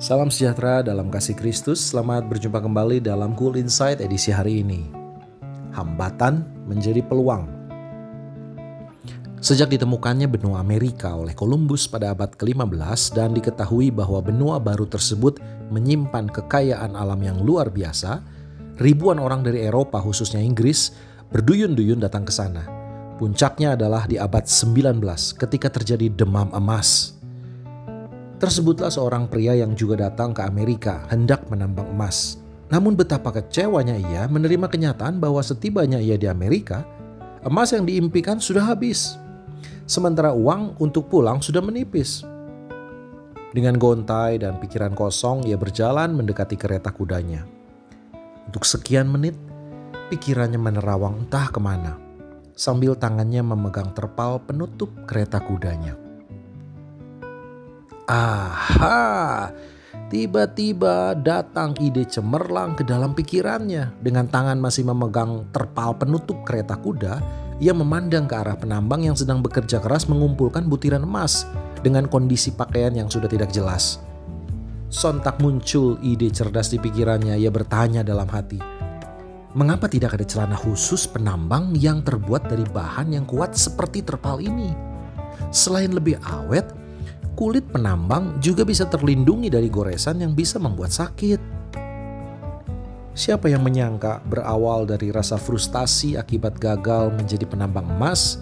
[0.00, 1.92] Salam sejahtera dalam kasih Kristus.
[1.92, 4.88] Selamat berjumpa kembali dalam Cool Insight edisi hari ini.
[5.76, 7.44] Hambatan menjadi peluang.
[9.44, 15.36] Sejak ditemukannya benua Amerika oleh Columbus pada abad ke-15 dan diketahui bahwa benua baru tersebut
[15.68, 18.24] menyimpan kekayaan alam yang luar biasa,
[18.80, 20.96] ribuan orang dari Eropa khususnya Inggris
[21.28, 22.64] berduyun-duyun datang ke sana.
[23.20, 24.96] Puncaknya adalah di abad 19
[25.36, 27.19] ketika terjadi demam emas
[28.40, 32.40] Tersebutlah seorang pria yang juga datang ke Amerika hendak menambang emas.
[32.72, 36.88] Namun betapa kecewanya ia menerima kenyataan bahwa setibanya ia di Amerika,
[37.44, 39.20] emas yang diimpikan sudah habis.
[39.84, 42.24] Sementara uang untuk pulang sudah menipis.
[43.52, 47.44] Dengan gontai dan pikiran kosong, ia berjalan mendekati kereta kudanya.
[48.48, 49.36] Untuk sekian menit,
[50.08, 52.00] pikirannya menerawang entah ke mana,
[52.56, 55.92] sambil tangannya memegang terpal penutup kereta kudanya.
[58.10, 59.54] Aha,
[60.10, 64.02] tiba-tiba datang ide cemerlang ke dalam pikirannya.
[64.02, 67.22] Dengan tangan masih memegang terpal penutup kereta kuda,
[67.62, 71.46] ia memandang ke arah penambang yang sedang bekerja keras mengumpulkan butiran emas
[71.86, 74.02] dengan kondisi pakaian yang sudah tidak jelas.
[74.90, 78.58] Sontak muncul ide cerdas di pikirannya, ia bertanya dalam hati,
[79.50, 84.70] Mengapa tidak ada celana khusus penambang yang terbuat dari bahan yang kuat seperti terpal ini?
[85.50, 86.70] Selain lebih awet,
[87.34, 91.40] kulit penambang juga bisa terlindungi dari goresan yang bisa membuat sakit.
[93.10, 98.38] Siapa yang menyangka berawal dari rasa frustasi akibat gagal menjadi penambang emas,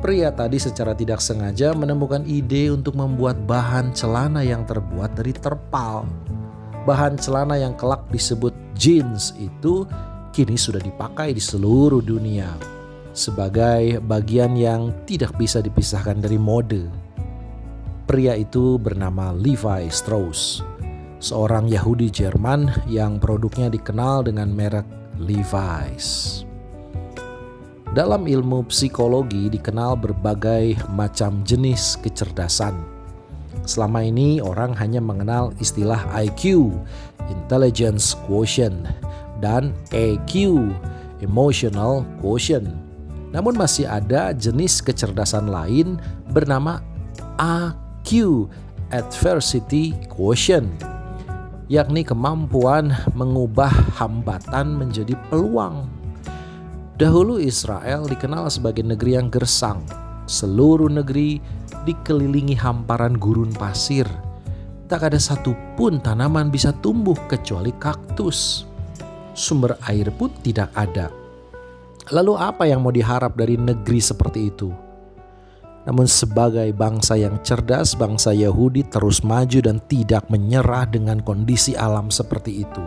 [0.00, 6.06] pria tadi secara tidak sengaja menemukan ide untuk membuat bahan celana yang terbuat dari terpal.
[6.86, 9.84] Bahan celana yang kelak disebut jeans itu
[10.32, 12.78] kini sudah dipakai di seluruh dunia
[13.18, 17.07] sebagai bagian yang tidak bisa dipisahkan dari mode.
[18.08, 20.64] Pria itu bernama Levi Strauss,
[21.20, 24.88] seorang Yahudi Jerman yang produknya dikenal dengan merek
[25.20, 26.40] Levi's.
[27.92, 32.80] Dalam ilmu psikologi dikenal berbagai macam jenis kecerdasan.
[33.68, 36.72] Selama ini orang hanya mengenal istilah IQ,
[37.28, 38.88] intelligence quotient,
[39.44, 40.64] dan EQ,
[41.20, 42.72] emotional quotient.
[43.36, 46.00] Namun masih ada jenis kecerdasan lain
[46.32, 46.80] bernama
[47.36, 48.48] AQ Q
[48.88, 50.72] adversity quotient
[51.68, 53.68] yakni kemampuan mengubah
[54.00, 55.84] hambatan menjadi peluang.
[56.96, 59.84] Dahulu Israel dikenal sebagai negeri yang gersang.
[60.24, 61.36] Seluruh negeri
[61.84, 64.08] dikelilingi hamparan gurun pasir.
[64.88, 68.64] Tak ada satupun tanaman bisa tumbuh kecuali kaktus.
[69.36, 71.12] Sumber air pun tidak ada.
[72.08, 74.87] Lalu apa yang mau diharap dari negeri seperti itu?
[75.88, 82.12] Namun sebagai bangsa yang cerdas, bangsa Yahudi terus maju dan tidak menyerah dengan kondisi alam
[82.12, 82.84] seperti itu.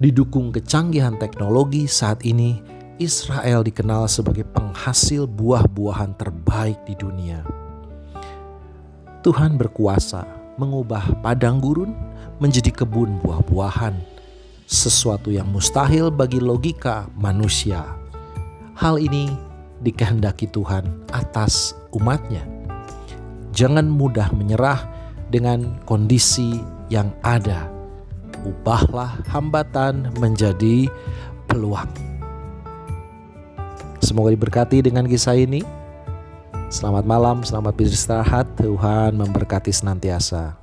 [0.00, 2.56] Didukung kecanggihan teknologi saat ini,
[2.96, 7.44] Israel dikenal sebagai penghasil buah-buahan terbaik di dunia.
[9.20, 10.24] Tuhan berkuasa
[10.56, 11.92] mengubah padang gurun
[12.40, 14.00] menjadi kebun buah-buahan,
[14.64, 17.84] sesuatu yang mustahil bagi logika manusia.
[18.80, 19.49] Hal ini
[19.80, 22.44] dikehendaki Tuhan atas umatnya.
[23.50, 24.86] Jangan mudah menyerah
[25.32, 26.60] dengan kondisi
[26.92, 27.66] yang ada.
[28.46, 30.88] Ubahlah hambatan menjadi
[31.44, 31.90] peluang.
[34.00, 35.60] Semoga diberkati dengan kisah ini.
[36.70, 38.46] Selamat malam, selamat beristirahat.
[38.56, 40.59] Tuhan memberkati senantiasa.